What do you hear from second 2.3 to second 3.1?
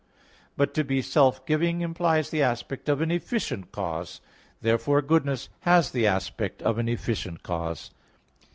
the aspect of